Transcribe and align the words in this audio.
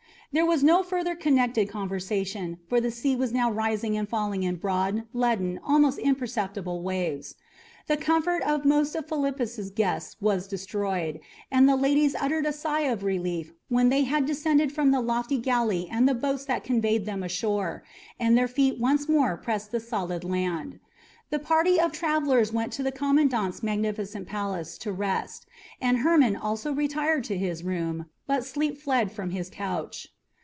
There 0.33 0.45
was 0.45 0.63
no 0.63 0.81
further 0.81 1.13
connected 1.13 1.67
conversation, 1.67 2.59
for 2.69 2.79
the 2.79 2.89
sea 2.89 3.17
was 3.17 3.33
now 3.33 3.51
rising 3.51 3.97
and 3.97 4.07
falling 4.07 4.43
in 4.43 4.55
broad, 4.55 5.03
leaden, 5.11 5.59
almost 5.61 5.99
imperceptible 5.99 6.81
waves. 6.81 7.35
The 7.87 7.97
comfort 7.97 8.41
of 8.43 8.63
most 8.63 8.95
of 8.95 9.09
Philippus's 9.09 9.69
guests 9.71 10.15
was 10.21 10.47
destroyed, 10.47 11.19
and 11.51 11.67
the 11.67 11.75
ladies 11.75 12.15
uttered 12.15 12.45
a 12.45 12.53
sigh 12.53 12.83
of 12.87 13.03
relief 13.03 13.51
when 13.67 13.89
they 13.89 14.03
had 14.03 14.25
descended 14.25 14.71
from 14.71 14.91
the 14.91 15.01
lofty 15.01 15.37
galley 15.37 15.89
and 15.91 16.07
the 16.07 16.13
boats 16.15 16.45
that 16.45 16.63
conveyed 16.63 17.05
them 17.05 17.23
ashore, 17.23 17.83
and 18.17 18.37
their 18.37 18.47
feet 18.47 18.79
once 18.79 19.09
more 19.09 19.35
pressed 19.35 19.73
the 19.73 19.81
solid 19.81 20.23
land. 20.23 20.79
The 21.29 21.39
party 21.39 21.77
of 21.77 21.91
travellers 21.91 22.53
went 22.53 22.71
to 22.73 22.83
the 22.83 22.93
commandant's 22.93 23.61
magnificent 23.61 24.29
palace 24.29 24.77
to 24.77 24.93
rest, 24.93 25.45
and 25.81 25.97
Hermon 25.97 26.37
also 26.37 26.71
retired 26.71 27.25
to 27.25 27.37
his 27.37 27.65
room, 27.65 28.05
but 28.27 28.45
sleep 28.45 28.77
fled 28.77 29.11
from 29.11 29.31
his 29.31 29.49
couch. 29.49 30.07